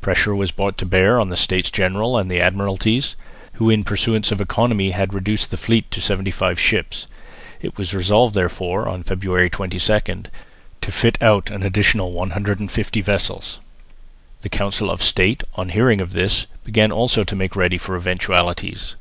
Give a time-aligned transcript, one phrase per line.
[0.00, 3.16] Pressure was brought to bear on the States General and the Admiralties,
[3.54, 7.08] who in pursuance of economy had reduced the fleet to seventy five ships.
[7.60, 10.26] It was resolved therefore, on February 22,
[10.80, 13.58] to fit out an additional 150 vessels.
[14.42, 18.94] The Council of State, on hearing of this, began also to make ready for eventualities.